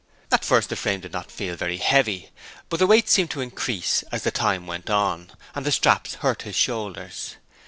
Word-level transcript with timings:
At 0.31 0.43
first 0.43 0.69
the 0.69 0.75
frame 0.75 0.99
did 1.01 1.13
not 1.13 1.29
feel 1.29 1.55
very 1.55 1.77
heavy, 1.77 2.31
but 2.69 2.77
the 2.77 2.87
weight 2.87 3.07
seemed 3.07 3.29
to 3.29 3.39
increase 3.41 4.01
as 4.11 4.23
the 4.23 4.31
time 4.31 4.65
went 4.65 4.89
on, 4.89 5.31
and 5.53 5.63
the 5.63 5.71
straps 5.71 6.15
hurt 6.15 6.41
his 6.41 6.55
shoulders. 6.55 7.35